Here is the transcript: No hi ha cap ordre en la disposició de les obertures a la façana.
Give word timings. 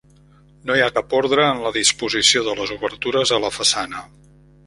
No 0.69 0.77
hi 0.77 0.83
ha 0.85 0.93
cap 0.95 1.11
ordre 1.17 1.43
en 1.49 1.61
la 1.65 1.73
disposició 1.75 2.43
de 2.49 2.57
les 2.61 2.73
obertures 2.79 3.35
a 3.39 3.41
la 3.47 3.55
façana. 3.61 4.05